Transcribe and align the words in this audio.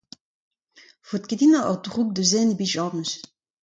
Ne 0.99 1.05
faot 1.07 1.27
ket 1.27 1.39
din 1.39 1.57
ober 1.71 1.81
droug 1.85 2.09
da 2.13 2.23
zen 2.31 2.53
ebet 2.53 2.71
james. 2.73 3.11